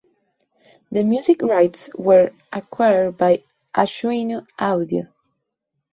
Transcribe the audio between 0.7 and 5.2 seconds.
The music rights were acquired by Ashwini Audio.